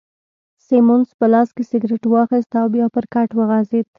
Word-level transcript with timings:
سیمونز 0.67 1.09
په 1.19 1.25
لاس 1.33 1.49
کي 1.55 1.63
سګرېټ 1.69 2.03
واخیست 2.07 2.51
او 2.61 2.65
بیا 2.73 2.85
پر 2.95 3.05
کټ 3.13 3.29
وغځېد. 3.35 3.85